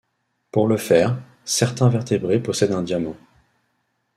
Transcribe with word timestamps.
Pour 0.51 0.67
le 0.67 0.77
faire, 0.77 1.15
certains 1.45 1.87
vertébrés 1.89 2.41
possèdent 2.41 2.71
un 2.71 2.81
diamant. 2.81 3.15